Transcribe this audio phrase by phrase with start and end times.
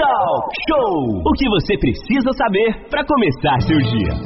[0.00, 1.20] Talk Show!
[1.28, 4.16] O que você precisa saber para começar seu dia.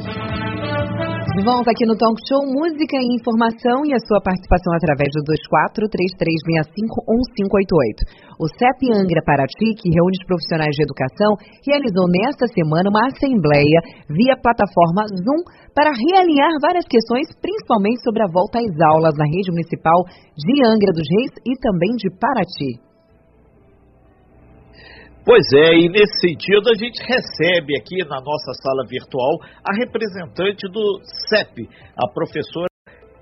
[1.35, 5.19] De volta aqui no Talk Show, música e informação e a sua participação através do
[5.75, 8.39] 2433651588.
[8.39, 11.35] O CEP Angra Paraty, que reúne os profissionais de educação,
[11.67, 15.43] realizou nesta semana uma assembleia via plataforma Zoom
[15.75, 20.07] para realinhar várias questões, principalmente sobre a volta às aulas na rede municipal
[20.39, 22.84] de Angra dos Reis e também de Paraty.
[25.25, 30.69] Pois é, e nesse sentido a gente recebe aqui na nossa sala virtual a representante
[30.69, 31.65] do CEP,
[31.97, 32.69] a professora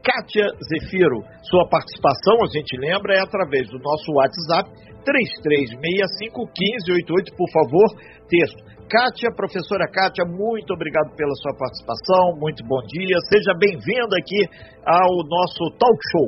[0.04, 1.24] Kátia Zefiro.
[1.48, 4.68] Sua participação, a gente lembra, é através do nosso WhatsApp
[5.00, 7.88] 33651588, por favor,
[8.28, 8.60] texto.
[8.92, 14.44] Kátia, professora Kátia, muito obrigado pela sua participação, muito bom dia, seja bem-vinda aqui
[14.84, 16.28] ao nosso talk show.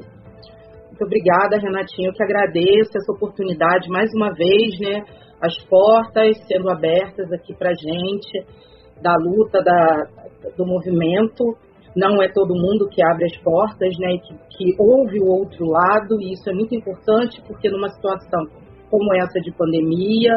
[0.88, 5.04] Muito obrigada, Renatinho, eu que agradeço essa oportunidade mais uma vez, né?
[5.42, 8.46] As portas sendo abertas aqui para gente,
[9.02, 10.08] da luta, da,
[10.58, 11.44] do movimento.
[11.96, 16.20] Não é todo mundo que abre as portas, né, que, que ouve o outro lado,
[16.22, 18.44] e isso é muito importante, porque numa situação
[18.90, 20.34] como essa de pandemia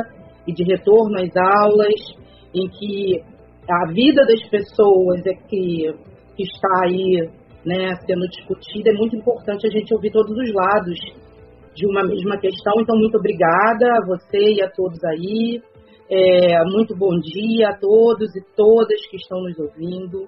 [0.47, 2.01] e de retorno às aulas,
[2.55, 3.23] em que
[3.69, 5.93] a vida das pessoas é que,
[6.37, 7.29] que está aí
[7.67, 11.28] né, sendo discutida, é muito importante a gente ouvir todos os lados
[11.79, 12.75] de uma mesma questão.
[12.83, 15.63] Então, muito obrigada a você e a todos aí.
[16.11, 20.27] É, muito bom dia a todos e todas que estão nos ouvindo.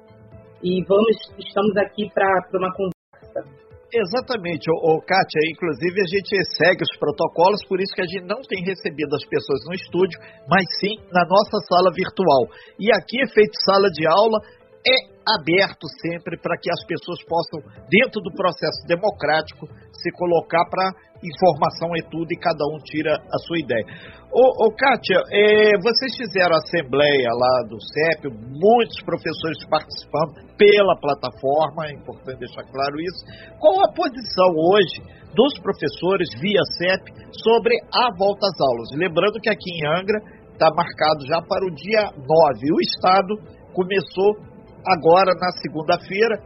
[0.63, 3.43] E vamos, estamos aqui para uma conversa.
[3.91, 8.39] Exatamente, ô, Kátia, inclusive a gente segue os protocolos, por isso que a gente não
[8.47, 10.15] tem recebido as pessoas no estúdio,
[10.47, 12.47] mas sim na nossa sala virtual.
[12.79, 14.39] E aqui feito sala de aula,
[14.87, 19.67] é aberto sempre para que as pessoas possam, dentro do processo democrático,
[20.03, 23.85] se colocar para informação é tudo e cada um tira a sua ideia.
[24.33, 30.97] Ô, ô Kátia, é, vocês fizeram a assembleia lá do CEP, muitos professores participando pela
[30.97, 33.21] plataforma, é importante deixar claro isso.
[33.59, 34.97] Qual a posição hoje
[35.35, 37.05] dos professores via CEP
[37.45, 38.89] sobre a volta às aulas?
[38.97, 40.19] Lembrando que aqui em Angra
[40.53, 42.73] está marcado já para o dia 9.
[42.73, 43.35] O Estado
[43.73, 44.50] começou
[44.87, 46.37] agora na segunda-feira,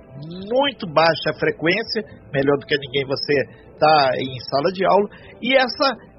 [0.50, 2.02] muito baixa frequência,
[2.32, 3.34] melhor do que ninguém você
[3.72, 5.08] está em sala de aula,
[5.42, 6.14] e essa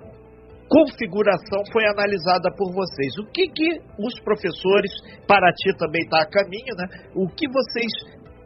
[0.70, 3.14] configuração foi analisada por vocês.
[3.22, 4.92] O que, que os professores,
[5.28, 6.86] para ti também está a caminho, né?
[7.16, 7.92] O que vocês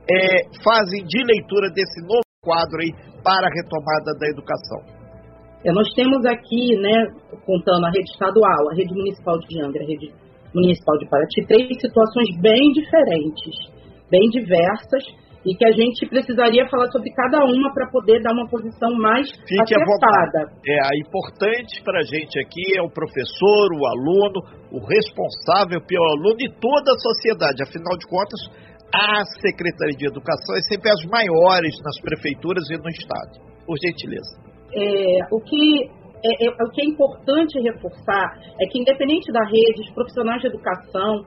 [0.10, 2.92] é, fazem de leitura desse novo quadro aí
[3.24, 5.00] para a retomada da educação?
[5.64, 7.08] É, nós temos aqui, né,
[7.46, 10.14] contando a rede estadual, a rede municipal de Angra, a rede
[10.54, 13.56] Municipal de Paraty, três situações bem diferentes,
[14.10, 15.04] bem diversas,
[15.46, 19.30] e que a gente precisaria falar sobre cada uma para poder dar uma posição mais
[19.48, 20.52] Fique acertada.
[20.68, 24.40] É, a importante para a gente aqui é o professor, o aluno,
[24.72, 27.64] o responsável pelo aluno e toda a sociedade.
[27.64, 28.40] Afinal de contas,
[28.94, 33.40] a Secretaria de Educação é sempre as maiores nas prefeituras e no Estado.
[33.66, 34.50] Por gentileza.
[34.76, 39.82] É, o que é, é, o que é importante reforçar é que, independente da rede,
[39.82, 41.24] os profissionais de educação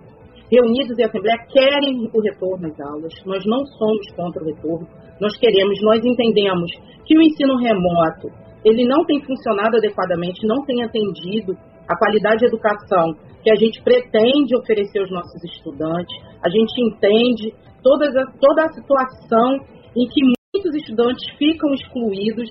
[0.50, 3.12] reunidos em assembleia querem o retorno às aulas.
[3.24, 4.86] Nós não somos contra o retorno.
[5.20, 6.70] Nós queremos, nós entendemos
[7.06, 8.28] que o ensino remoto
[8.64, 11.56] ele não tem funcionado adequadamente, não tem atendido
[11.88, 16.14] a qualidade de educação que a gente pretende oferecer aos nossos estudantes.
[16.44, 19.56] A gente entende toda a, toda a situação
[19.96, 20.20] em que
[20.54, 22.48] muitos estudantes ficam excluídos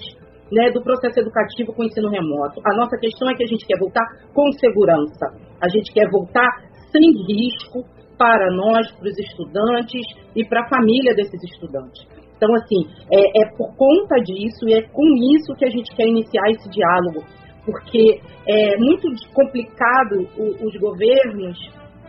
[0.52, 2.60] né, do processo educativo com o ensino remoto.
[2.66, 5.32] A nossa questão é que a gente quer voltar com segurança,
[5.62, 6.50] a gente quer voltar
[6.92, 7.86] sem risco
[8.18, 10.02] para nós, para os estudantes
[10.36, 12.06] e para a família desses estudantes.
[12.36, 15.06] Então, assim, é, é por conta disso e é com
[15.38, 17.24] isso que a gente quer iniciar esse diálogo,
[17.66, 21.58] porque é muito complicado os governos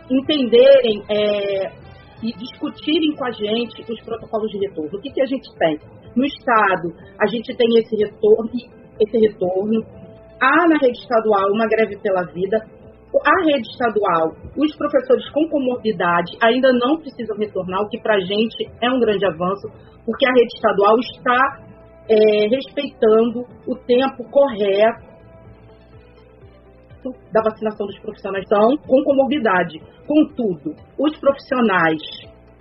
[0.09, 1.71] entenderem é,
[2.21, 4.97] e discutirem com a gente os protocolos de retorno.
[4.97, 5.79] O que, que a gente tem?
[6.15, 8.51] No Estado, a gente tem esse retorno,
[8.99, 9.81] esse retorno.
[10.39, 12.57] Há na rede estadual uma greve pela vida.
[12.57, 18.19] A rede estadual, os professores com comorbidade ainda não precisam retornar, o que para a
[18.19, 19.67] gente é um grande avanço,
[20.03, 21.63] porque a rede estadual está
[22.09, 25.13] é, respeitando o tempo correto
[27.31, 29.79] da vacinação dos profissionais são com comorbidade.
[30.07, 32.01] Contudo, os profissionais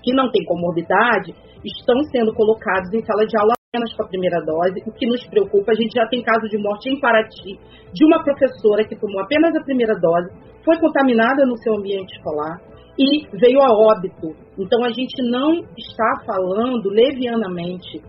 [0.02, 1.32] que não têm comorbidade
[1.64, 5.26] estão sendo colocados em sala de aula apenas com a primeira dose, o que nos
[5.28, 5.72] preocupa.
[5.72, 7.58] A gente já tem caso de morte em Paraty
[7.92, 10.30] de uma professora que tomou apenas a primeira dose,
[10.64, 12.60] foi contaminada no seu ambiente escolar
[12.98, 14.36] e veio a óbito.
[14.58, 18.02] Então a gente não está falando levianamente.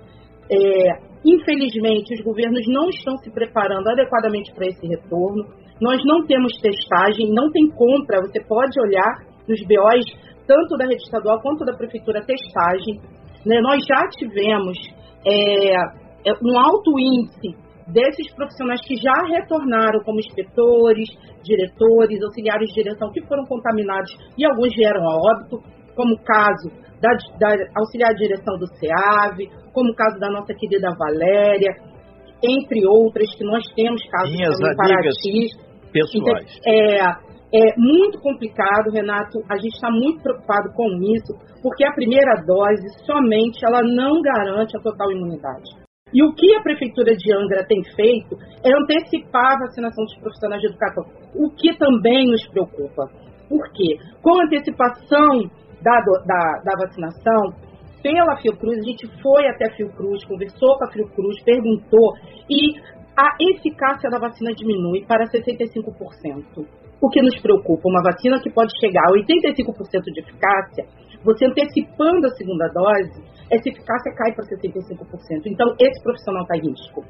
[0.51, 5.45] É, infelizmente, os governos não estão se preparando adequadamente para esse retorno.
[5.79, 10.05] nós não temos testagem, não tem compra, você pode olhar nos BOs,
[10.45, 12.99] tanto da rede estadual quanto da prefeitura, testagem.
[13.45, 13.59] Né?
[13.61, 14.77] Nós já tivemos
[15.25, 15.73] é,
[16.25, 21.09] é um alto índice desses profissionais que já retornaram como inspetores,
[21.43, 25.59] diretores, auxiliares de direção que foram contaminados e alguns vieram a óbito,
[25.95, 26.69] como o caso
[27.01, 27.09] da,
[27.39, 31.75] da auxiliar de direção do SEAV, como o caso da nossa querida Valéria,
[32.43, 34.93] entre outras que nós temos casos Minhas Paraty.
[35.91, 36.59] Pessoais.
[36.63, 39.37] Então, é, é muito complicado, Renato.
[39.47, 44.75] A gente está muito preocupado com isso, porque a primeira dose somente ela não garante
[44.75, 45.83] a total imunidade.
[46.11, 50.61] E o que a Prefeitura de Angra tem feito é antecipar a vacinação dos profissionais
[50.61, 51.03] de educação,
[51.35, 53.09] o que também nos preocupa.
[53.47, 53.97] Por quê?
[54.21, 55.49] Com a antecipação
[55.81, 57.53] da, da, da vacinação,
[58.01, 62.13] pela Fiocruz, a gente foi até a Fiocruz, conversou com a Fiocruz, perguntou,
[62.49, 62.79] e
[63.15, 66.82] a eficácia da vacina diminui para 65%.
[67.03, 70.87] O que nos preocupa, uma vacina que pode chegar a 85% de eficácia,
[71.19, 73.19] você antecipando a segunda dose,
[73.51, 75.51] essa eficácia cai para 65%.
[75.51, 77.03] Então, esse profissional está em risco.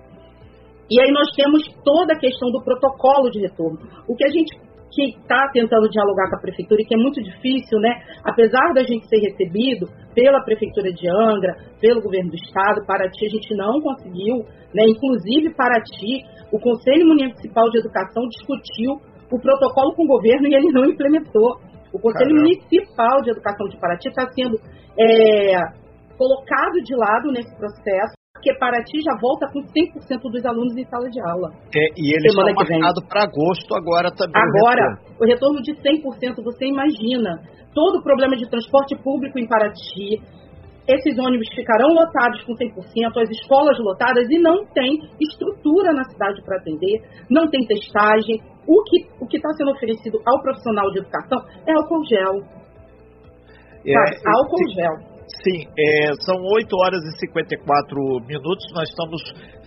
[0.90, 3.78] E aí nós temos toda a questão do protocolo de retorno.
[4.10, 4.58] O que a gente
[4.94, 7.90] que está tentando dialogar com a prefeitura e que é muito difícil, né?
[8.24, 13.30] Apesar da gente ser recebido pela prefeitura de Angra, pelo governo do estado, Paraty a
[13.30, 14.86] gente não conseguiu, né?
[14.86, 20.72] Inclusive Paraty, o Conselho Municipal de Educação discutiu o protocolo com o governo e ele
[20.72, 21.60] não implementou.
[21.94, 22.42] O Conselho Caramba.
[22.42, 24.58] Municipal de Educação de Paraty está sendo
[24.98, 25.58] é,
[26.18, 31.08] colocado de lado nesse processo, porque Paraty já volta com 100% dos alunos em sala
[31.10, 31.50] de aula.
[31.76, 34.42] É, e eles estão marcados para agosto agora também.
[34.42, 35.24] Agora, o retorno.
[35.24, 37.40] o retorno de 100%, você imagina.
[37.74, 40.22] Todo o problema de transporte público em Paraty,
[40.88, 46.44] esses ônibus ficarão lotados com 100%, as escolas lotadas e não tem estrutura na cidade
[46.44, 48.42] para atender, não tem testagem.
[48.68, 52.36] O que o está sendo oferecido ao profissional de educação é álcool gel.
[53.86, 55.14] É, álcool gel.
[55.44, 58.64] Sim, é, são 8 horas e 54 minutos.
[58.76, 59.22] Nós estamos,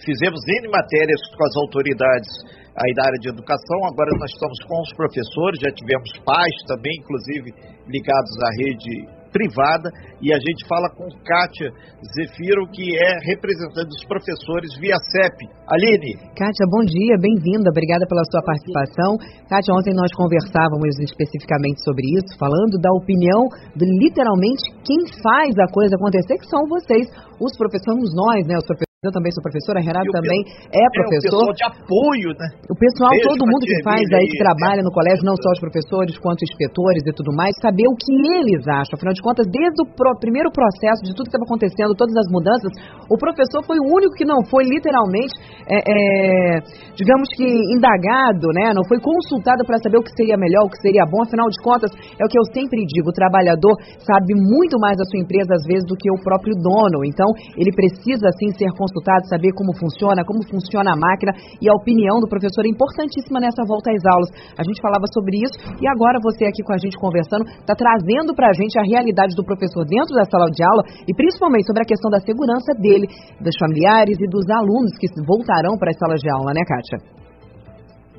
[0.04, 2.30] fizemos N matérias com as autoridades
[2.76, 3.78] aí da área de educação.
[3.84, 7.52] Agora nós estamos com os professores, já tivemos pais também, inclusive
[7.88, 9.92] ligados à rede privada
[10.24, 11.68] e a gente fala com Kátia
[12.16, 15.44] Zefiro, que é representante dos professores via CEP.
[15.68, 16.16] Aline.
[16.32, 19.20] Kátia, bom dia, bem-vinda, obrigada pela sua participação.
[19.44, 23.44] Kátia, ontem nós conversávamos especificamente sobre isso, falando da opinião
[23.76, 27.04] de literalmente quem faz a coisa acontecer, que são vocês,
[27.36, 30.40] os professores, nós, né, os professores eu também sou professora, Renato também
[30.74, 31.46] é professor.
[31.46, 32.48] É, o pessoal de apoio, né?
[32.66, 35.62] O pessoal, Beijo todo mundo que faz aí, que trabalha no colégio, não só os
[35.62, 38.98] professores, quanto inspetores e tudo mais, saber o que eles acham.
[38.98, 42.28] Afinal de contas, desde o pro, primeiro processo de tudo que estava acontecendo, todas as
[42.28, 42.70] mudanças,
[43.06, 45.32] o professor foi o único que não foi literalmente,
[45.70, 46.60] é, é,
[46.98, 48.74] digamos que, indagado, né?
[48.74, 51.22] Não foi consultado para saber o que seria melhor, o que seria bom.
[51.22, 55.06] Afinal de contas, é o que eu sempre digo, o trabalhador sabe muito mais da
[55.06, 57.06] sua empresa, às vezes, do que o próprio dono.
[57.06, 58.95] Então, ele precisa, sim, ser consultado
[59.28, 63.64] saber como funciona, como funciona a máquina e a opinião do professor é importantíssima nessa
[63.66, 64.30] volta às aulas.
[64.56, 68.34] A gente falava sobre isso e agora você aqui com a gente conversando está trazendo
[68.34, 71.82] para a gente a realidade do professor dentro da sala de aula e principalmente sobre
[71.82, 73.06] a questão da segurança dele,
[73.40, 76.98] dos familiares e dos alunos que voltarão para as salas de aula, né, Kátia?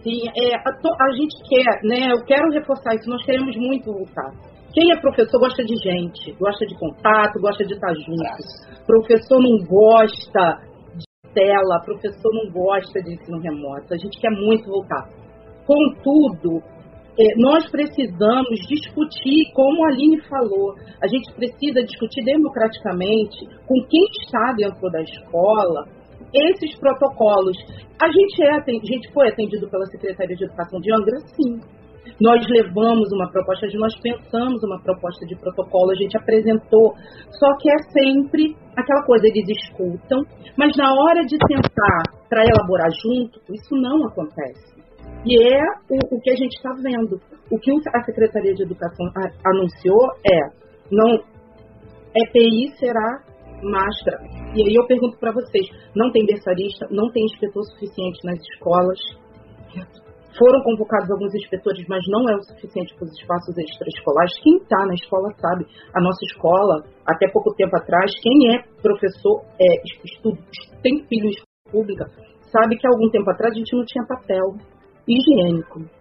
[0.04, 2.14] Sim, é, a, a, gente quer, né?
[2.14, 4.32] Eu quero reforçar isso, nós queremos muito voltar.
[4.78, 8.86] Quem é professor gosta de gente, gosta de contato, gosta de estar junto.
[8.86, 10.62] Professor não gosta
[11.34, 15.10] tela, professor não gosta de ensino remoto, a gente quer muito voltar.
[15.66, 16.62] Contudo,
[17.18, 24.06] é, nós precisamos discutir, como a Aline falou, a gente precisa discutir democraticamente com quem
[24.22, 25.88] está dentro da escola
[26.32, 27.58] esses protocolos.
[28.00, 31.77] A gente, é, a gente foi atendido pela Secretaria de Educação de Angra, sim.
[32.20, 36.94] Nós levamos uma proposta, nós pensamos uma proposta de protocolo, a gente apresentou,
[37.32, 40.22] só que é sempre aquela coisa, eles escutam,
[40.58, 44.78] mas na hora de tentar para elaborar junto, isso não acontece.
[45.26, 47.20] E é o, o que a gente está vendo.
[47.52, 49.06] O que a Secretaria de Educação
[49.46, 51.20] anunciou é, não,
[52.16, 53.24] EPI será
[53.64, 54.20] máscara.
[54.56, 59.00] E aí eu pergunto para vocês, não tem berçarista, não tem inspetor suficiente nas escolas?
[60.38, 64.34] Foram convocados alguns inspetores, mas não é o suficiente para os espaços extraescolares.
[64.44, 65.66] Quem está na escola sabe.
[65.96, 70.38] A nossa escola, até pouco tempo atrás, quem é professor, é, estudo,
[70.84, 72.06] tem filho em escola pública,
[72.52, 74.46] sabe que há algum tempo atrás a gente não tinha papel
[75.08, 75.98] higiênico.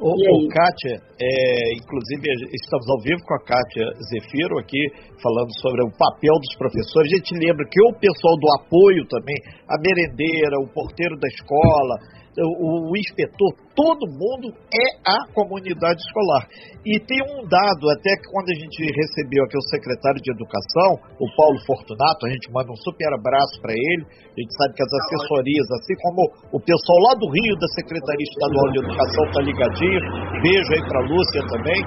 [0.00, 2.24] Ô, ô Kátia, é, inclusive
[2.56, 4.80] estamos ao vivo com a Kátia Zefiro aqui,
[5.20, 7.12] falando sobre o papel dos professores.
[7.12, 9.36] A gente lembra que o pessoal do apoio também,
[9.68, 12.00] a merendeira, o porteiro da escola,
[12.42, 16.48] o, o inspetor, todo mundo é a comunidade escolar.
[16.84, 20.96] E tem um dado, até que quando a gente recebeu aqui o secretário de Educação,
[21.20, 24.04] o Paulo Fortunato, a gente manda um super abraço para ele.
[24.08, 26.20] A gente sabe que as assessorias, assim como
[26.56, 30.00] o pessoal lá do Rio, da Secretaria Estadual de Educação, está ligadinho,
[30.40, 31.80] beijo aí para a Lúcia também,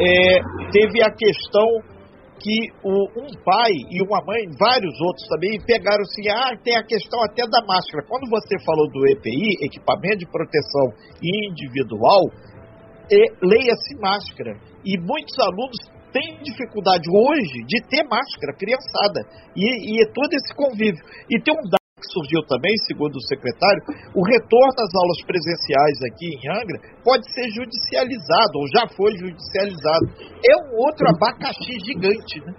[0.00, 1.66] é, teve a questão
[2.40, 6.82] que o, um pai e uma mãe, vários outros também, pegaram assim, ah, tem a
[6.82, 8.04] questão até da máscara.
[8.08, 10.88] Quando você falou do EPI, equipamento de proteção
[11.22, 12.24] individual,
[13.12, 14.56] é, leia-se máscara.
[14.84, 15.76] E muitos alunos
[16.12, 19.20] têm dificuldade hoje de ter máscara, criançada.
[19.54, 21.04] E, e é todo esse convívio.
[21.28, 23.84] E tem um que surgiu também, segundo o secretário,
[24.16, 30.08] o retorno às aulas presenciais aqui em Angra pode ser judicializado, ou já foi judicializado.
[30.40, 32.52] É um outro abacaxi gigante, né?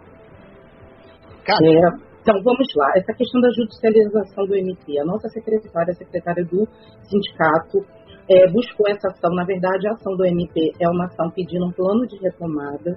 [1.42, 2.94] É, então, vamos lá.
[2.96, 5.00] Essa questão da judicialização do MP.
[5.02, 6.68] A nossa secretária, a secretária do
[7.10, 7.82] sindicato,
[8.30, 9.34] é, buscou essa ação.
[9.34, 12.96] Na verdade, a ação do MP é uma ação pedindo um plano de retomada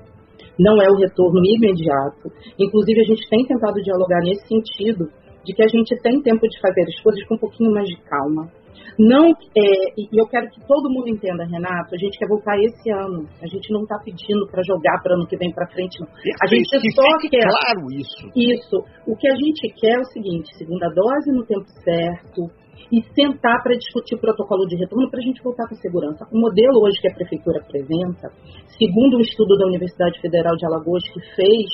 [0.58, 2.30] não é o retorno imediato.
[2.58, 5.10] Inclusive, a gente tem tentado dialogar nesse sentido
[5.44, 7.96] de que a gente tem tempo de fazer as coisas com um pouquinho mais de
[8.02, 8.50] calma.
[8.98, 12.90] Não, é, e eu quero que todo mundo entenda, Renato, a gente quer voltar esse
[12.90, 13.26] ano.
[13.42, 16.08] A gente não está pedindo para jogar para ano que vem para frente, não.
[16.42, 17.42] A gente que só quer.
[17.42, 18.30] claro isso.
[18.36, 18.76] Isso.
[19.06, 22.50] O que a gente quer é o seguinte: segunda dose no tempo certo,
[22.92, 26.26] e sentar para discutir o protocolo de retorno para a gente voltar com segurança.
[26.30, 28.30] O modelo hoje que a prefeitura apresenta,
[28.78, 31.66] segundo um estudo da Universidade Federal de Alagoas que fez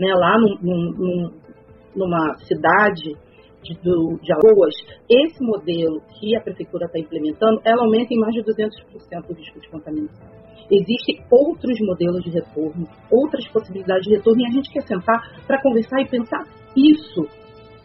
[0.00, 1.30] né, lá num, num,
[1.94, 3.14] numa cidade
[3.64, 4.74] de, do, de Alagoas,
[5.08, 9.60] esse modelo que a prefeitura está implementando, ela aumenta em mais de 200% o risco
[9.60, 10.28] de contaminação.
[10.70, 15.60] Existem outros modelos de retorno, outras possibilidades de retorno, e a gente quer sentar para
[15.62, 16.42] conversar e pensar
[16.76, 17.22] isso.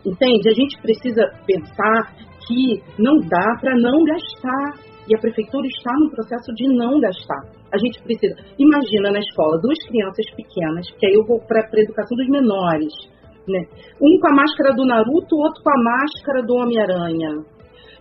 [0.05, 0.49] Entende?
[0.49, 2.15] A gente precisa pensar
[2.47, 4.89] que não dá para não gastar.
[5.09, 7.41] E a prefeitura está no processo de não gastar.
[7.73, 8.35] A gente precisa.
[8.59, 12.93] Imagina na escola duas crianças pequenas, que aí eu vou para a educação dos menores
[13.47, 13.61] né?
[14.01, 17.45] Um com a máscara do Naruto, o outro com a máscara do Homem-Aranha.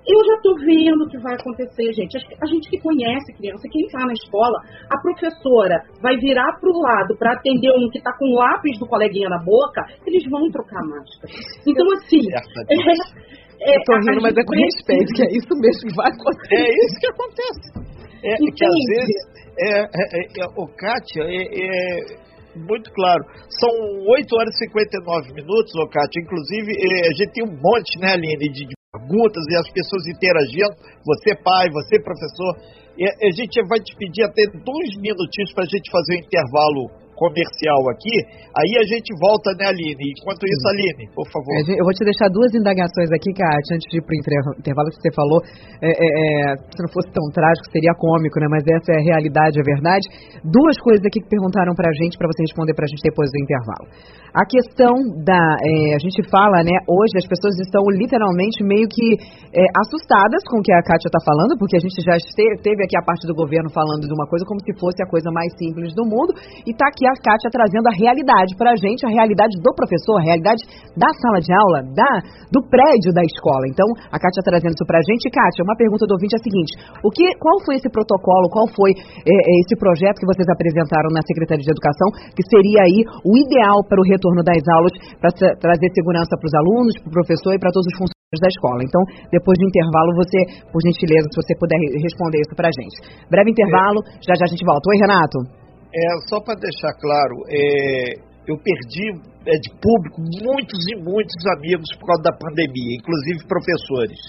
[0.09, 2.17] Eu já estou vendo o que vai acontecer, gente.
[2.17, 4.57] A gente que conhece criança, quem está na escola,
[4.89, 8.79] a professora vai virar para o lado para atender um que está com o lápis
[8.79, 11.29] do coleguinha na boca, eles vão trocar a máscara.
[11.67, 12.25] Então, assim.
[12.25, 16.09] É, é, eu tô rindo, mas é com respeito, que é isso mesmo que vai
[16.09, 16.57] acontecer.
[16.57, 17.99] É isso que acontece.
[18.25, 19.19] É, que às vezes,
[19.61, 22.28] é, é, é, o Kátia, é, é
[22.59, 23.25] muito claro.
[23.49, 26.21] São 8 horas e 59 minutos, ô Cátia.
[26.21, 30.75] Inclusive, eh, a gente tem um monte, né, Aline, de, perguntas e as pessoas interagindo.
[31.05, 32.57] Você, pai, você, professor.
[32.99, 36.21] E a gente vai te pedir até dois minutinhos para a gente fazer o um
[36.25, 38.15] intervalo comercial aqui,
[38.55, 40.15] aí a gente volta, né, Aline?
[40.15, 41.51] Enquanto isso, Aline, por favor.
[41.67, 44.19] Eu vou te deixar duas indagações aqui, Kátia, antes de ir para o
[44.63, 45.43] intervalo que você falou.
[45.83, 48.47] É, é, é, se não fosse tão trágico, seria cômico, né?
[48.47, 50.07] Mas essa é a realidade, é verdade.
[50.47, 53.27] Duas coisas aqui que perguntaram para a gente, para você responder para a gente depois
[53.35, 53.87] do intervalo.
[54.31, 54.95] A questão
[55.25, 55.43] da.
[55.65, 56.77] É, a gente fala, né?
[56.87, 59.19] Hoje as pessoas estão literalmente meio que
[59.51, 62.15] é, assustadas com o que a Kátia está falando, porque a gente já
[62.63, 65.33] teve aqui a parte do governo falando de uma coisa como se fosse a coisa
[65.33, 69.05] mais simples do mundo, e está aqui a Kátia trazendo a realidade para a gente,
[69.05, 70.63] a realidade do professor, a realidade
[70.97, 72.13] da sala de aula, da,
[72.53, 73.65] do prédio da escola.
[73.69, 75.33] Então, a Kátia trazendo isso para a gente.
[75.33, 78.67] Kátia, uma pergunta do ouvinte é a seguinte: o que, qual foi esse protocolo, qual
[78.77, 83.01] foi é, é, esse projeto que vocês apresentaram na Secretaria de Educação, que seria aí
[83.25, 87.17] o ideal para o retorno das aulas, para trazer segurança para os alunos, para o
[87.17, 88.81] professor e para todos os funcionários da escola.
[88.85, 90.39] Então, depois do intervalo, você,
[90.69, 92.97] por gentileza, se você puder responder isso para a gente.
[93.31, 94.85] Breve intervalo, já já a gente volta.
[94.91, 95.68] Oi, Renato.
[95.89, 99.09] É, só para deixar claro, é, eu perdi
[99.47, 104.21] é, de público muitos e muitos amigos por causa da pandemia, inclusive professores.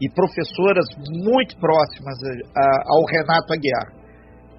[0.00, 0.84] E professoras
[1.24, 4.04] muito próximas a, a, ao Renato Aguiar.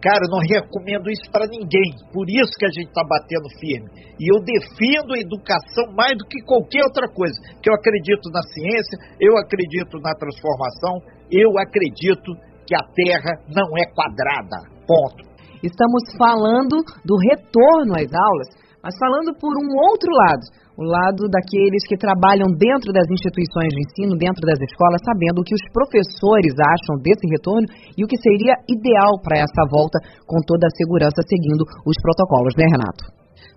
[0.05, 1.89] Cara, eu não recomendo isso para ninguém.
[2.13, 3.89] Por isso que a gente está batendo firme.
[4.21, 7.33] E eu defendo a educação mais do que qualquer outra coisa.
[7.57, 12.37] Que eu acredito na ciência, eu acredito na transformação, eu acredito
[12.69, 14.69] que a Terra não é quadrada.
[14.85, 15.34] Ponto.
[15.65, 18.49] Estamos falando do retorno às aulas,
[18.85, 20.45] mas falando por um outro lado,
[20.77, 25.47] o lado daqueles que trabalham dentro das instituições de ensino, dentro das escolas, sabendo o
[25.47, 27.65] que os professores acham desse retorno
[27.97, 29.97] e o que seria ideal para essa volta,
[30.29, 33.09] com toda a segurança, seguindo os protocolos, né, Renato?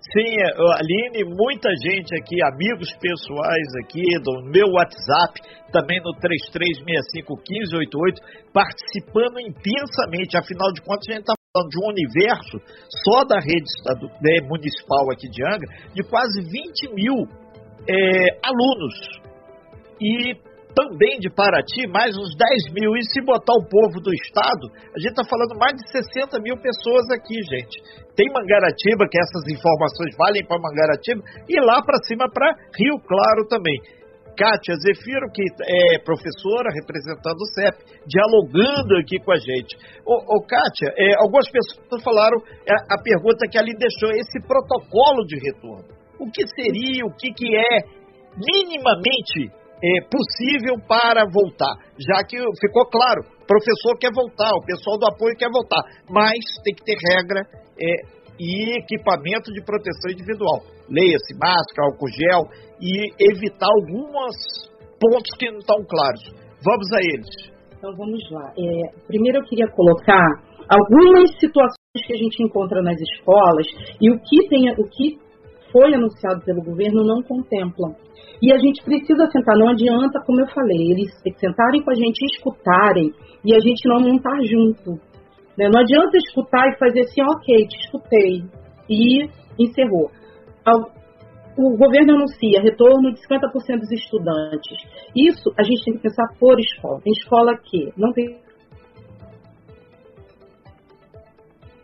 [0.09, 0.33] Sim,
[0.81, 5.37] Aline, muita gente aqui, amigos pessoais aqui do meu WhatsApp,
[5.71, 10.33] também no 33651588, participando intensamente.
[10.33, 11.37] Afinal de contas, a gente está
[11.67, 12.57] de um universo
[13.03, 13.67] só da rede
[14.21, 17.15] né, municipal aqui de Angra, de quase 20 mil
[17.87, 19.19] é, alunos.
[20.01, 20.33] E
[20.75, 22.95] também de Paraty, mais uns 10 mil.
[22.95, 26.55] E se botar o povo do estado, a gente está falando mais de 60 mil
[26.55, 27.75] pessoas aqui, gente.
[28.15, 32.47] Tem Mangaratiba, que essas informações valem para Mangaratiba, e lá para cima para
[32.77, 33.98] Rio Claro também.
[34.39, 37.75] Kátia Zefiro, que é professora representando o CEP,
[38.07, 39.75] dialogando aqui com a gente.
[40.07, 44.39] Ô, ô Kátia, é, algumas pessoas falaram a, é, a pergunta que ali deixou, esse
[44.47, 45.91] protocolo de retorno.
[46.17, 47.83] O que seria, o que, que é
[48.39, 49.51] minimamente
[49.83, 55.07] é, possível para voltar, já que ficou claro, o professor quer voltar, o pessoal do
[55.07, 57.43] apoio quer voltar, mas tem que ter regra
[57.75, 60.63] é, e equipamento de proteção individual.
[60.89, 62.43] Leia-se máscara, álcool gel
[62.81, 64.35] e evitar alguns
[64.99, 66.23] pontos que não estão claros.
[66.63, 67.59] Vamos a eles.
[67.77, 68.51] Então vamos lá.
[68.57, 70.27] É, primeiro eu queria colocar
[70.67, 73.67] algumas situações que a gente encontra nas escolas
[73.99, 75.17] e o que, tem, o que
[75.71, 77.95] foi anunciado pelo governo não contemplam.
[78.41, 82.23] E a gente precisa sentar, não adianta, como eu falei, eles sentarem com a gente
[82.33, 83.11] escutarem
[83.43, 85.08] e a gente não montar junto.
[85.59, 85.67] Né?
[85.67, 88.43] Não adianta escutar e fazer assim, ok, te escutei
[88.89, 90.09] e encerrou.
[91.57, 94.77] O governo anuncia retorno de 50% dos estudantes.
[95.13, 97.01] Isso a gente tem que pensar por escola.
[97.03, 98.39] Tem escola que não tem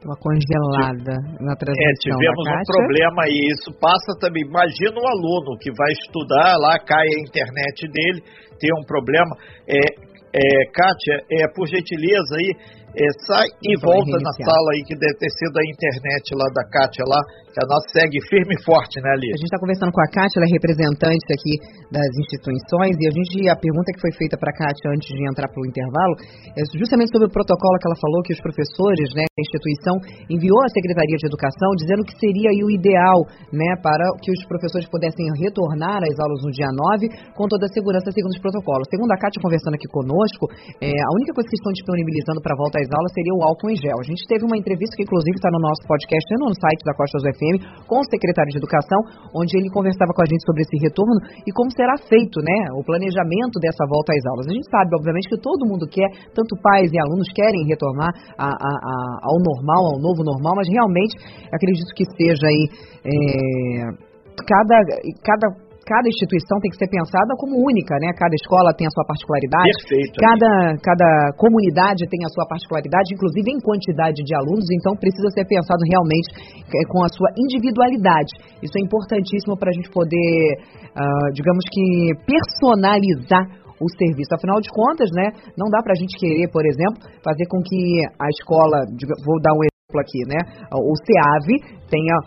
[0.05, 1.89] uma congelada na transmissão.
[1.89, 3.41] É, tivemos um problema aí.
[3.51, 4.43] Isso passa também.
[4.45, 8.21] Imagina um aluno que vai estudar, lá cai a internet dele,
[8.59, 9.35] tem um problema.
[9.67, 12.51] É, é, Kátia, é, por gentileza aí,
[12.95, 16.63] é, sai e volta na sala aí, que deve ter sido a internet lá da
[16.71, 17.19] Kátia lá,
[17.51, 19.29] que a nossa segue firme e forte, né, Ali?
[19.35, 21.53] A gente está conversando com a Kátia, ela é representante aqui
[21.91, 25.23] das instituições, e a gente, a pergunta que foi feita para a Kátia antes de
[25.27, 26.15] entrar para o intervalo,
[26.55, 29.95] é justamente sobre o protocolo que ela falou, que os professores, né, a instituição
[30.31, 33.19] enviou à Secretaria de Educação, dizendo que seria aí o ideal,
[33.51, 37.71] né, para que os professores pudessem retornar às aulas no dia 9, com toda a
[37.75, 38.87] segurança segundo os protocolos.
[38.87, 40.47] Segundo a Kátia conversando aqui conosco,
[40.79, 43.77] é, a única coisa que estão disponibilizando para volta às aulas seria o álcool em
[43.77, 43.97] gel.
[43.97, 46.93] A gente teve uma entrevista que inclusive está no nosso podcast e no site da
[46.93, 48.99] Costa do FM com o secretário de Educação,
[49.33, 52.83] onde ele conversava com a gente sobre esse retorno e como será feito, né, o
[52.83, 54.47] planejamento dessa volta às aulas.
[54.49, 58.49] A gente sabe, obviamente, que todo mundo quer, tanto pais e alunos querem retornar a,
[58.49, 61.15] a, a, ao normal, ao novo normal, mas realmente
[61.53, 62.63] acredito que seja aí
[63.05, 64.05] é,
[64.43, 64.77] cada,
[65.23, 68.09] cada cada instituição tem que ser pensada como única, né?
[68.17, 69.69] Cada escola tem a sua particularidade.
[69.85, 70.17] Perfeito.
[70.17, 75.45] Cada, cada comunidade tem a sua particularidade, inclusive em quantidade de alunos, então precisa ser
[75.45, 76.27] pensado realmente
[76.65, 78.33] é, com a sua individualidade.
[78.65, 80.57] Isso é importantíssimo para a gente poder,
[80.97, 81.85] uh, digamos que,
[82.25, 83.45] personalizar
[83.77, 84.33] o serviço.
[84.33, 88.01] Afinal de contas, né, não dá para a gente querer, por exemplo, fazer com que
[88.17, 88.89] a escola,
[89.21, 90.39] vou dar um aqui, né?
[90.71, 92.17] O CEAV tem a,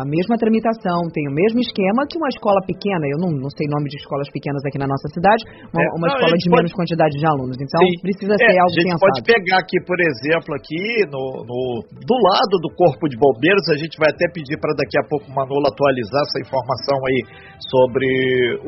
[0.00, 3.04] a, mesma tramitação, tem o mesmo esquema que uma escola pequena.
[3.08, 6.06] Eu não, não sei nome de escolas pequenas aqui na nossa cidade, uma, é, uma
[6.06, 6.56] não, escola de pode...
[6.60, 7.56] menos quantidade de alunos.
[7.56, 8.00] Então Sim.
[8.04, 8.78] precisa é, ser algo pensado.
[8.78, 9.04] A gente pensado.
[9.08, 13.78] pode pegar aqui, por exemplo, aqui no, no, do lado do Corpo de Bombeiros, a
[13.80, 17.20] gente vai até pedir para daqui a pouco o Manolo atualizar essa informação aí
[17.64, 18.08] sobre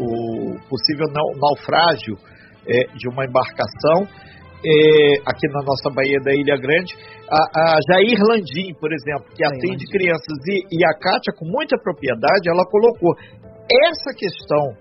[0.00, 2.16] o possível naufrágio
[2.64, 4.08] é, de uma embarcação
[4.64, 6.94] é, aqui na nossa Baía da Ilha Grande,
[7.31, 11.77] a, a Jair Landim, por exemplo, que atende crianças, e, e, a Kátia, com muita
[11.79, 13.14] propriedade, ela colocou
[13.88, 14.77] essa questão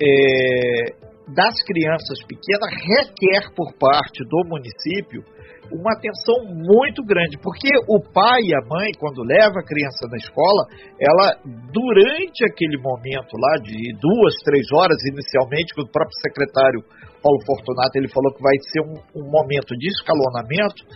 [0.00, 5.22] é, das crianças pequenas requer por parte do município
[5.72, 10.16] uma atenção muito grande, porque o pai e a mãe, quando leva a criança na
[10.16, 10.66] escola,
[10.98, 11.36] ela,
[11.72, 16.80] durante aquele momento lá, de duas, três horas inicialmente, que o próprio secretário
[17.22, 20.86] Paulo Fortunato ele falou que vai ser um, um momento de escalonamento,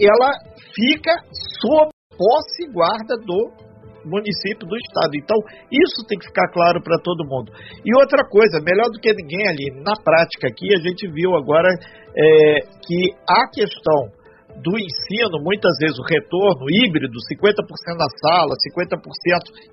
[0.00, 0.32] ela
[0.74, 1.12] fica
[1.60, 3.66] sob posse e guarda do
[4.06, 5.12] município, do estado.
[5.14, 5.36] Então,
[5.70, 7.52] isso tem que ficar claro para todo mundo.
[7.84, 11.68] E outra coisa, melhor do que ninguém ali, na prática aqui, a gente viu agora
[12.14, 14.16] é, que a questão
[14.62, 17.60] do ensino, muitas vezes o retorno híbrido, 50%
[17.98, 18.96] na sala, 50%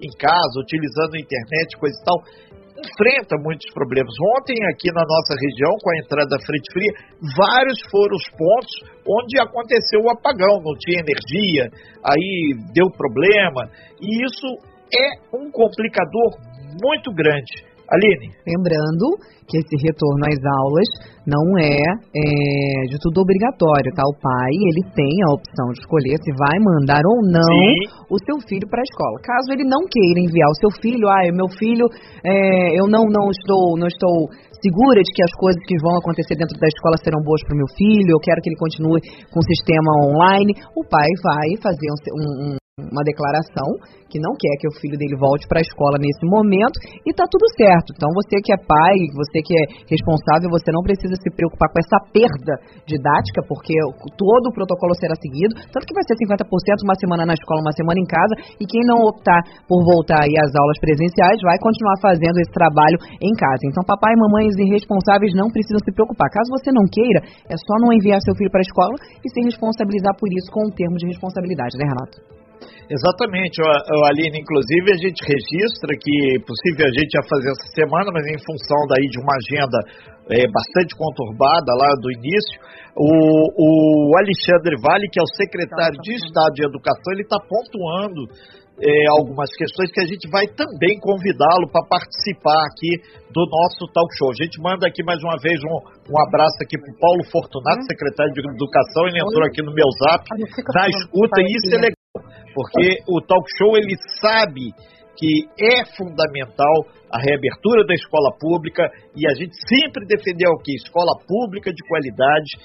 [0.01, 2.17] em casa, utilizando a internet, coisa e tal,
[2.83, 4.13] enfrenta muitos problemas.
[4.37, 6.91] Ontem, aqui na nossa região, com a entrada da frente fria,
[7.35, 8.73] vários foram os pontos
[9.07, 11.71] onde aconteceu o apagão, não tinha energia,
[12.03, 14.47] aí deu problema, e isso
[14.93, 16.37] é um complicador
[16.83, 17.72] muito grande.
[17.93, 18.33] Aline.
[18.45, 19.05] Lembrando
[19.47, 20.89] que esse retorno às aulas
[21.27, 24.03] não é, é, de tudo obrigatório, tá?
[24.03, 27.85] O pai, ele tem a opção de escolher se vai mandar ou não Sim.
[28.09, 29.19] o seu filho para a escola.
[29.23, 31.87] Caso ele não queira enviar o seu filho, ah, meu filho,
[32.25, 34.27] é, eu não, não estou, não estou
[34.63, 37.59] segura de que as coisas que vão acontecer dentro da escola serão boas para o
[37.59, 39.01] meu filho, eu quero que ele continue
[39.31, 43.69] com o sistema online, o pai vai fazer um, um uma declaração
[44.09, 46.73] que não quer que o filho dele volte para a escola nesse momento
[47.05, 47.93] e tá tudo certo.
[47.93, 51.77] Então você que é pai, você que é responsável, você não precisa se preocupar com
[51.77, 52.53] essa perda
[52.89, 53.77] didática, porque
[54.17, 56.49] todo o protocolo será seguido, tanto que vai ser 50%
[56.81, 60.33] uma semana na escola, uma semana em casa, e quem não optar por voltar aí
[60.41, 63.69] às aulas presenciais vai continuar fazendo esse trabalho em casa.
[63.69, 66.25] Então papai e mamães irresponsáveis não precisam se preocupar.
[66.33, 69.45] Caso você não queira, é só não enviar seu filho para a escola e se
[69.45, 72.32] responsabilizar por isso com o termo de responsabilidade, né, Renato?
[72.89, 78.11] Exatamente, o, Aline, inclusive a gente registra que possível a gente ia fazer essa semana,
[78.11, 79.77] mas em função daí de uma agenda
[80.29, 82.55] é, bastante conturbada lá do início,
[82.95, 83.09] o,
[83.57, 88.21] o Alexandre Vale, que é o secretário de Estado de Educação, ele está pontuando
[88.81, 92.97] é, algumas questões que a gente vai também convidá-lo para participar aqui
[93.29, 94.31] do nosso talk show.
[94.31, 95.77] A gente manda aqui mais uma vez um,
[96.09, 97.89] um abraço aqui para o Paulo Fortunato, hum?
[97.89, 102.02] secretário de Educação, ele entrou aqui no meu zap, na escuta, e isso é legal
[102.53, 104.71] porque o talk show ele sabe
[105.17, 108.83] que é fundamental a reabertura da escola pública
[109.15, 112.57] e a gente sempre defendeu que escola pública de qualidade.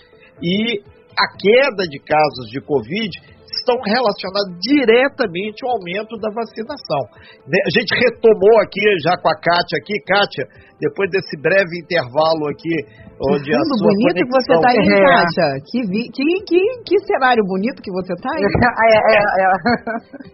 [0.42, 0.82] E
[1.18, 3.10] a queda de casos de covid
[3.58, 7.02] estão relacionados diretamente ao aumento da vacinação.
[7.46, 10.44] A gente retomou aqui já com a Kátia aqui, Kátia,
[10.78, 12.70] depois desse breve intervalo aqui,
[13.18, 15.02] onde a sua bonito que você está aí, é.
[15.02, 15.48] Kátia.
[15.66, 18.46] Que, vi, que, que, que cenário bonito que você está aí.
[18.46, 19.46] é, é, é,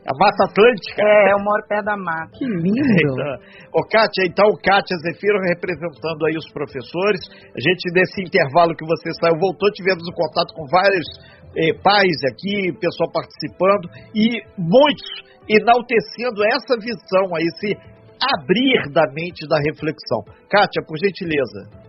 [0.04, 1.00] A Mata Atlântica.
[1.00, 2.30] É, eu moro perto da mata.
[2.36, 2.84] Que lindo.
[3.04, 7.20] Então, ô, Kátia, então, Kátia Zefiro representando aí os professores.
[7.56, 11.06] A gente, nesse intervalo que você saiu, voltou, tivemos um contato com vários
[11.56, 15.08] eh, pais aqui, pessoal participando, e muitos
[15.48, 17.76] enaltecendo essa visão esse
[18.20, 20.22] abrir da mente da reflexão.
[20.48, 21.84] Kátia, por gentileza.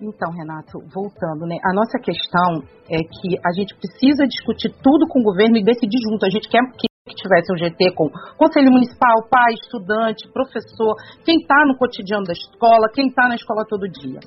[0.00, 1.56] Então, Renato, voltando, né?
[1.64, 5.98] A nossa questão é que a gente precisa discutir tudo com o governo e decidir
[6.10, 6.26] junto.
[6.26, 11.66] A gente quer que tivesse um GT com conselho municipal, pai, estudante, professor, quem está
[11.66, 14.20] no cotidiano da escola, quem está na escola todo dia.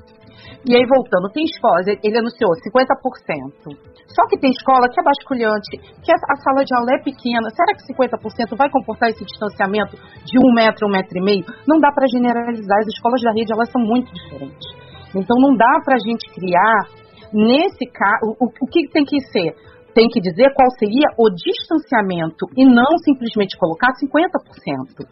[0.62, 3.74] E aí, voltando, tem escolas, ele anunciou 50%.
[4.14, 5.74] Só que tem escola que é basculhante,
[6.06, 7.50] que a sala de aula é pequena.
[7.50, 11.46] Será que 50% vai comportar esse distanciamento de um metro, um metro e meio?
[11.68, 12.78] Não dá para generalizar.
[12.78, 14.70] As escolas da rede, elas são muito diferentes.
[15.16, 16.86] Então, não dá para a gente criar,
[17.34, 19.56] nesse caso, o, o que tem que ser?
[19.98, 25.10] Tem que dizer qual seria o distanciamento e não simplesmente colocar 50%.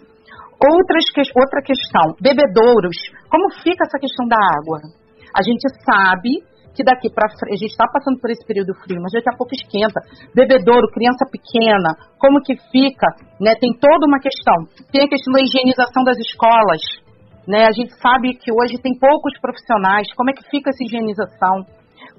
[0.61, 2.93] Outras, outra questão, bebedouros.
[3.25, 4.85] Como fica essa questão da água?
[5.33, 6.37] A gente sabe
[6.77, 9.57] que daqui para a gente está passando por esse período frio, mas daqui a pouco
[9.57, 9.97] esquenta.
[10.37, 13.09] Bebedouro, criança pequena, como que fica?
[13.41, 13.57] Né?
[13.57, 14.69] Tem toda uma questão.
[14.93, 16.85] Tem a questão da higienização das escolas.
[17.49, 17.65] Né?
[17.65, 20.13] A gente sabe que hoje tem poucos profissionais.
[20.13, 21.65] Como é que fica essa higienização?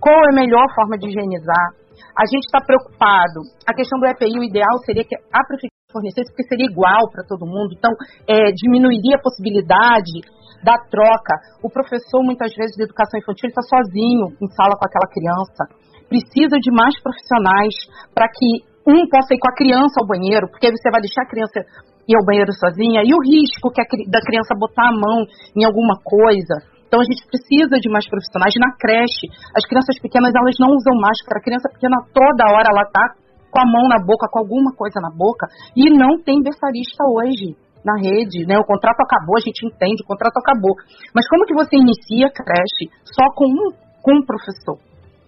[0.02, 1.86] Qual é a melhor forma de higienizar?
[2.16, 3.44] A gente está preocupado.
[3.68, 7.29] A questão do EPI, o ideal seria que a prefeitura fornecesse, porque seria igual para
[7.29, 7.76] todo mundo.
[7.76, 7.92] Então,
[8.26, 10.24] é, diminuiria a possibilidade
[10.64, 11.37] da troca.
[11.62, 15.62] O professor, muitas vezes, de educação infantil, está sozinho em sala com aquela criança.
[16.09, 17.74] Precisa de mais profissionais
[18.16, 21.29] para que um possa ir com a criança ao banheiro, porque você vai deixar a
[21.29, 21.59] criança
[22.07, 25.26] ir ao banheiro sozinha, e o risco que a, da criança botar a mão
[25.59, 26.76] em alguma coisa.
[26.87, 29.27] Então a gente precisa de mais profissionais na creche.
[29.55, 31.38] As crianças pequenas elas não usam máscara.
[31.38, 33.05] A criança pequena toda hora ela tá
[33.51, 37.57] com a mão na boca, com alguma coisa na boca, e não tem berçarista hoje
[37.81, 38.59] na rede, né?
[38.59, 40.75] O contrato acabou, a gente entende, o contrato acabou.
[41.14, 43.70] Mas como que você inicia a creche só com um,
[44.03, 44.77] com um professor?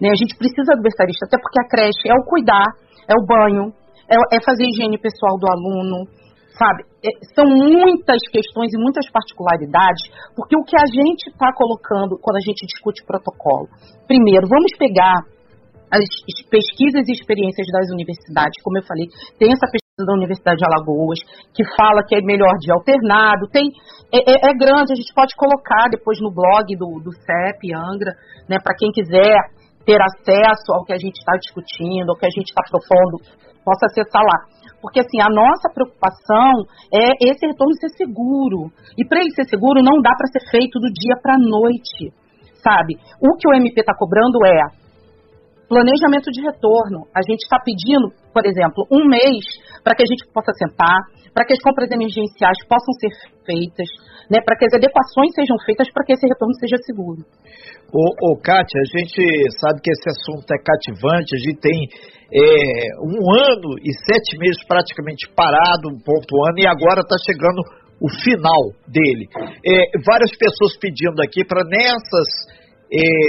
[0.03, 0.11] Né?
[0.11, 2.67] A gente precisa do berçarista, até porque a creche é o cuidar,
[3.07, 3.73] é o banho,
[4.11, 6.05] é, é fazer higiene pessoal do aluno,
[6.59, 6.83] sabe?
[7.01, 10.03] É, são muitas questões e muitas particularidades,
[10.35, 13.71] porque o que a gente está colocando quando a gente discute protocolo?
[14.07, 15.23] Primeiro, vamos pegar
[15.89, 16.05] as
[16.51, 21.19] pesquisas e experiências das universidades, como eu falei, tem essa pesquisa da Universidade de Alagoas,
[21.55, 23.49] que fala que é melhor de alternado.
[23.49, 23.65] Tem,
[24.13, 28.13] é, é, é grande, a gente pode colocar depois no blog do, do CEP, Angra,
[28.49, 29.33] né, para quem quiser
[29.87, 33.25] ter acesso ao que a gente está discutindo, ao que a gente está propondo,
[33.65, 34.58] possa acessar lá.
[34.81, 36.53] Porque assim, a nossa preocupação
[36.95, 38.71] é esse retorno ser seguro.
[38.97, 42.13] E para ele ser seguro, não dá para ser feito do dia para a noite,
[42.63, 42.95] sabe?
[43.21, 44.89] O que o MP está cobrando é
[45.69, 47.05] Planejamento de retorno.
[47.15, 49.45] A gente está pedindo, por exemplo, um mês
[49.83, 50.99] para que a gente possa sentar,
[51.33, 53.13] para que as compras emergenciais possam ser
[53.47, 53.89] feitas,
[54.31, 57.25] né, para que as adequações sejam feitas para que esse retorno seja seguro.
[57.89, 59.23] Ô, ô, Kátia, a gente
[59.61, 61.79] sabe que esse assunto é cativante, a gente tem
[62.29, 62.43] é,
[63.01, 67.65] um ano e sete meses praticamente parado, um ponto ano, e agora está chegando
[68.01, 69.27] o final dele.
[69.65, 72.29] É, várias pessoas pedindo aqui para nessas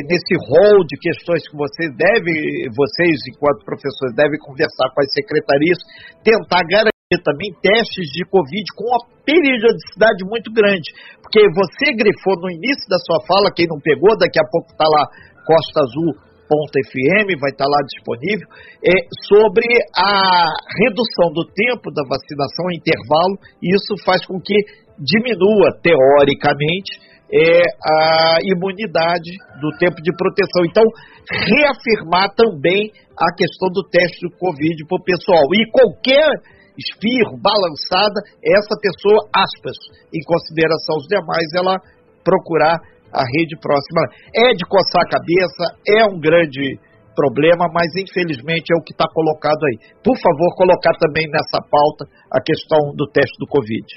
[0.07, 5.79] nesse rol de questões que vocês devem, vocês enquanto professores devem conversar com as secretarias,
[6.23, 10.93] tentar garantir também testes de Covid com uma periodicidade muito grande.
[11.21, 14.85] Porque você grifou no início da sua fala, quem não pegou, daqui a pouco está
[14.87, 15.03] lá
[15.43, 18.47] Costa Azul FM, vai estar tá lá disponível,
[18.81, 18.93] é,
[19.29, 20.49] sobre a
[20.81, 24.57] redução do tempo da vacinação, intervalo, e isso faz com que
[24.97, 26.97] diminua, teoricamente,
[27.31, 30.65] é, a imunidade do tempo de proteção.
[30.65, 30.83] Então,
[31.29, 35.43] reafirmar também a questão do teste do Covid para o pessoal.
[35.53, 36.29] E qualquer
[36.77, 39.77] espirro, balançada, essa pessoa, aspas,
[40.13, 41.75] em consideração aos demais, ela
[42.23, 42.79] procurar
[43.11, 44.01] a rede próxima.
[44.33, 46.79] É de coçar a cabeça, é um grande
[47.15, 49.77] problema, mas infelizmente é o que está colocado aí.
[50.03, 53.87] Por favor, colocar também nessa pauta a questão do teste do Covid.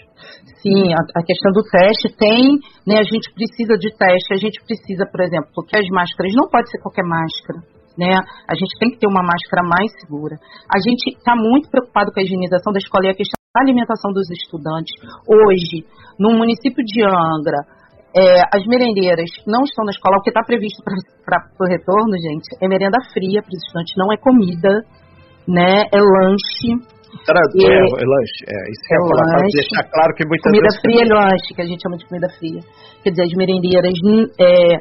[0.63, 4.59] Sim, a, a, questão do teste tem, né, a gente precisa de teste, a gente
[4.65, 7.61] precisa, por exemplo, porque as máscaras não pode ser qualquer máscara
[7.99, 8.09] né?
[8.49, 10.37] A gente tem que ter uma máscara mais segura.
[10.69, 14.13] A gente está muito preocupado com a higienização da escola e a questão da alimentação
[14.13, 14.93] dos estudantes.
[15.29, 15.85] Hoje,
[16.19, 17.61] no município de Angra,
[18.15, 20.83] é, as merendeiras não estão na escola, o que está previsto
[21.25, 24.73] para o retorno, gente, é merenda fria para os estudantes, não é comida,
[25.49, 25.89] né?
[25.93, 26.77] É lanche.
[27.25, 30.69] Traduz, é, é, lanche, é, isso é, é falar, lanche, deixar claro que muitas comida
[30.81, 32.61] fria é lanche, que a gente chama de comida fria.
[33.03, 33.93] Quer dizer, as merendeiras
[34.41, 34.81] é,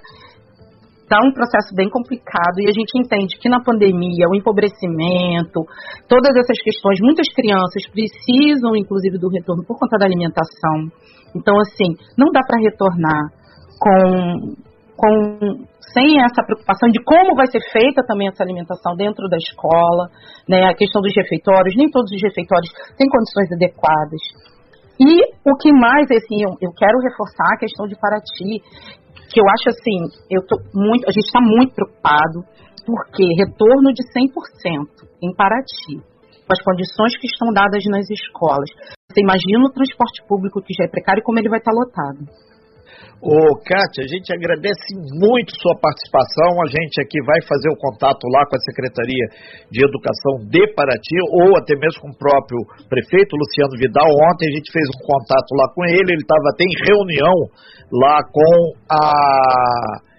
[1.12, 5.60] Está um processo bem complicado e a gente entende que na pandemia, o empobrecimento,
[6.08, 10.88] todas essas questões, muitas crianças precisam, inclusive, do retorno por conta da alimentação.
[11.36, 13.32] Então, assim, não dá para retornar
[13.80, 14.56] com,
[14.96, 20.08] com sem essa preocupação de como vai ser feita também essa alimentação dentro da escola,
[20.48, 20.70] né?
[20.70, 24.22] A questão dos refeitórios, nem todos os refeitórios têm condições adequadas.
[25.00, 25.12] E
[25.44, 28.62] o que mais, assim, eu, eu quero reforçar a questão de Paraty,
[29.32, 29.98] que eu acho assim,
[30.30, 32.46] eu tô muito, a gente está muito preocupado,
[32.86, 38.70] porque retorno de 100% em Paraty, com as condições que estão dadas nas escolas.
[39.12, 42.24] Você imagina o transporte público que já é precário, como ele vai estar lotado.
[43.22, 46.58] Ô, Kátia, a gente agradece muito sua participação.
[46.64, 49.26] A gente aqui vai fazer o contato lá com a Secretaria
[49.70, 52.58] de Educação de Paraty, ou até mesmo com o próprio
[52.90, 54.10] prefeito Luciano Vidal.
[54.32, 57.38] Ontem a gente fez um contato lá com ele, ele estava até em reunião
[57.94, 58.52] lá com
[58.90, 60.10] a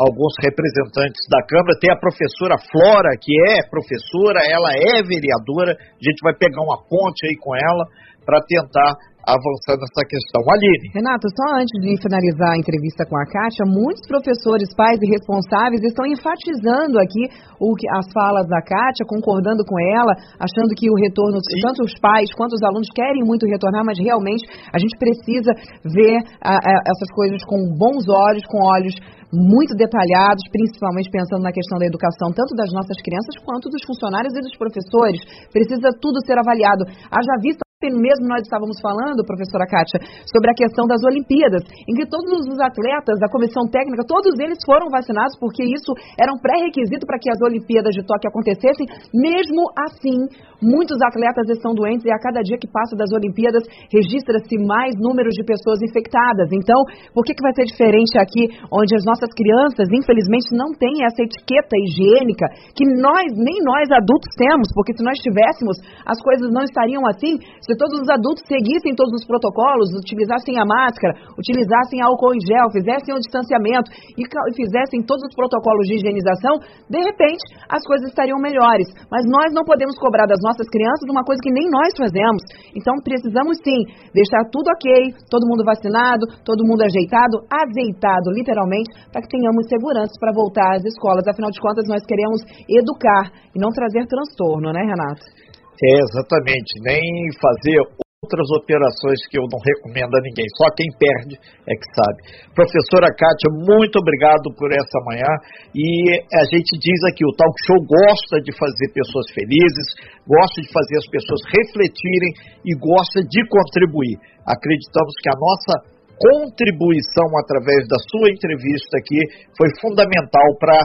[0.00, 1.78] alguns representantes da Câmara.
[1.78, 5.76] Tem a professora Flora, que é professora, ela é vereadora.
[5.76, 7.84] A gente vai pegar uma ponte aí com ela
[8.24, 8.94] para tentar
[9.26, 10.40] avançar nessa questão.
[10.48, 10.90] Aline.
[10.96, 15.82] Renato, só antes de finalizar a entrevista com a Kátia, muitos professores, pais e responsáveis
[15.84, 17.28] estão enfatizando aqui
[17.60, 21.60] o que, as falas da Kátia, concordando com ela, achando que o retorno, Sim.
[21.60, 25.52] tanto os pais quanto os alunos querem muito retornar, mas realmente a gente precisa
[25.84, 28.96] ver a, a, essas coisas com bons olhos, com olhos
[29.30, 34.34] muito detalhados, principalmente pensando na questão da educação, tanto das nossas crianças quanto dos funcionários
[34.34, 35.22] e dos professores.
[35.52, 36.82] Precisa tudo ser avaliado.
[37.06, 42.04] Haja vista mesmo nós estávamos falando, professora Kátia, sobre a questão das Olimpíadas, em que
[42.04, 47.08] todos os atletas da comissão técnica, todos eles foram vacinados, porque isso era um pré-requisito
[47.08, 48.84] para que as Olimpíadas de Tóquio acontecessem.
[49.16, 50.28] Mesmo assim,
[50.60, 55.32] muitos atletas estão doentes e a cada dia que passa das Olimpíadas registra-se mais números
[55.32, 56.52] de pessoas infectadas.
[56.52, 56.76] Então,
[57.16, 61.24] por que, que vai ser diferente aqui, onde as nossas crianças, infelizmente, não têm essa
[61.24, 62.44] etiqueta higiênica
[62.76, 67.40] que nós, nem nós adultos temos, porque se nós tivéssemos, as coisas não estariam assim
[67.70, 72.66] se todos os adultos seguissem todos os protocolos, utilizassem a máscara, utilizassem álcool em gel,
[72.74, 74.26] fizessem o distanciamento e
[74.58, 76.58] fizessem todos os protocolos de higienização,
[76.90, 77.38] de repente
[77.70, 78.90] as coisas estariam melhores.
[79.06, 82.42] Mas nós não podemos cobrar das nossas crianças uma coisa que nem nós fazemos.
[82.74, 89.22] Então precisamos sim deixar tudo ok, todo mundo vacinado, todo mundo ajeitado, azeitado literalmente, para
[89.22, 91.22] que tenhamos segurança para voltar às escolas.
[91.30, 95.49] Afinal de contas, nós queremos educar e não trazer transtorno, né, Renato?
[95.80, 96.70] É, exatamente.
[96.84, 97.00] Nem
[97.40, 97.80] fazer
[98.20, 100.44] outras operações que eu não recomendo a ninguém.
[100.60, 102.18] Só quem perde é que sabe.
[102.52, 105.30] Professora Kátia, muito obrigado por essa manhã.
[105.72, 105.88] E
[106.20, 109.88] a gente diz aqui, o Talk Show gosta de fazer pessoas felizes,
[110.28, 112.32] gosta de fazer as pessoas refletirem
[112.68, 114.20] e gosta de contribuir.
[114.44, 115.74] Acreditamos que a nossa
[116.20, 119.20] contribuição através da sua entrevista aqui
[119.56, 120.76] foi fundamental para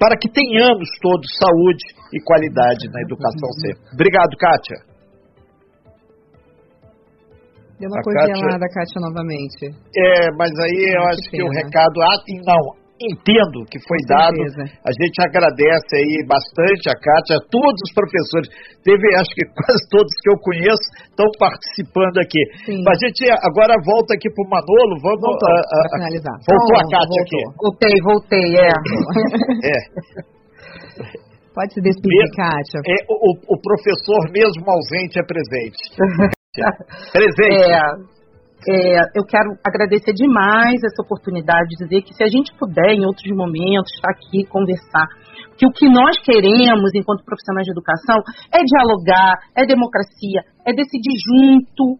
[0.00, 1.84] para que tenhamos todos saúde
[2.16, 3.84] e qualidade na educação sempre.
[3.92, 4.78] Obrigado, Kátia.
[7.76, 8.96] Deu uma congelada, Kátia...
[8.96, 9.62] Kátia, novamente.
[9.92, 12.00] É, mas aí eu acho que, que o recado.
[12.00, 12.16] Ah,
[12.48, 14.36] não, entendo que foi dado.
[14.84, 18.48] A gente agradece aí bastante a Kátia, a todos os professores.
[18.84, 22.42] Teve, acho que quase todos que eu conheço estão participando aqui.
[22.68, 22.84] Sim.
[22.84, 24.94] A gente agora volta aqui para o Manolo.
[25.00, 26.36] Vamos Voltou, a, a, a finalizar.
[26.44, 27.24] Voltou a Kátia voltou.
[27.24, 27.40] aqui.
[27.56, 28.68] Voltei, voltei, é.
[29.72, 29.78] é.
[31.56, 32.80] Pode se despedir, Kátia.
[32.84, 35.82] É, o, o, professor mesmo ausente é presente.
[37.12, 37.64] presente.
[37.64, 38.19] É.
[38.68, 43.06] É, eu quero agradecer demais essa oportunidade de dizer que se a gente puder, em
[43.06, 45.08] outros momentos, estar aqui conversar,
[45.56, 48.16] que o que nós queremos enquanto profissionais de educação
[48.52, 51.98] é dialogar, é democracia, é decidir junto,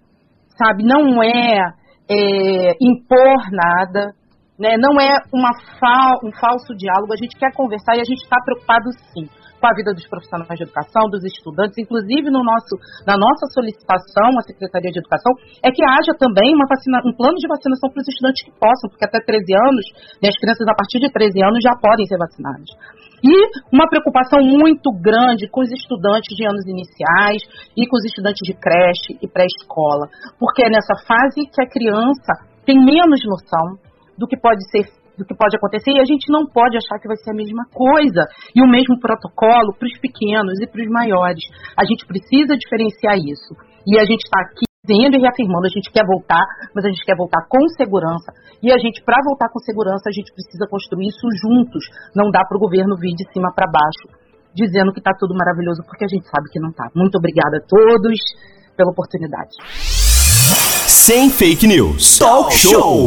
[0.57, 0.85] sabe?
[0.85, 1.73] Não é,
[2.11, 4.13] é impor nada,
[4.59, 4.77] né?
[4.77, 7.13] não é uma fal, um falso diálogo.
[7.15, 10.57] A gente quer conversar e a gente está preocupado sim com a vida dos profissionais
[10.57, 15.69] de educação, dos estudantes, inclusive no nosso, na nossa solicitação à Secretaria de Educação, é
[15.71, 19.21] que haja também vacina, um plano de vacinação para os estudantes que possam, porque até
[19.21, 19.85] 13 anos,
[20.25, 22.73] né, as crianças a partir de 13 anos já podem ser vacinadas.
[23.21, 23.37] E
[23.69, 27.45] uma preocupação muito grande com os estudantes de anos iniciais
[27.77, 30.09] e com os estudantes de creche e pré-escola,
[30.41, 33.77] porque é nessa fase que a criança tem menos noção
[34.17, 37.07] do que pode ser do que pode acontecer e a gente não pode achar que
[37.07, 38.25] vai ser a mesma coisa
[38.57, 41.45] e o mesmo protocolo para os pequenos e para os maiores.
[41.77, 43.53] A gente precisa diferenciar isso.
[43.85, 46.41] E a gente está aqui dizendo e reafirmando, a gente quer voltar,
[46.75, 48.33] mas a gente quer voltar com segurança.
[48.65, 51.85] E a gente, para voltar com segurança, a gente precisa construir isso juntos.
[52.17, 54.09] Não dá para o governo vir de cima para baixo,
[54.57, 56.89] dizendo que está tudo maravilhoso, porque a gente sabe que não está.
[56.97, 58.19] Muito obrigada a todos
[58.77, 59.53] pela oportunidade.
[60.89, 62.19] Sem fake news.
[62.19, 63.07] Talk show.